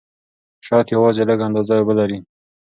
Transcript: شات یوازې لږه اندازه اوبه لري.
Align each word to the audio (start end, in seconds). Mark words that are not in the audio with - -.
شات 0.65 0.87
یوازې 0.95 1.23
لږه 1.29 1.43
اندازه 1.47 1.73
اوبه 1.77 1.93
لري. 1.99 2.17